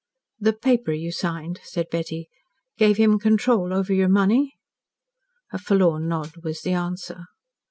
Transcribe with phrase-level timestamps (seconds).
[0.39, 2.27] "The paper you signed," said Betty,
[2.75, 4.53] "gave him control over your money?"
[5.53, 7.25] A forlorn nod was the answer.